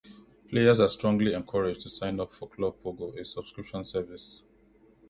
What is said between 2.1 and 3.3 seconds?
up for Club Pogo, a